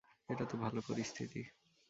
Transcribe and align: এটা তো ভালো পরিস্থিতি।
এটা 0.29 0.45
তো 0.45 0.55
ভালো 0.57 0.79
পরিস্থিতি। 0.87 1.41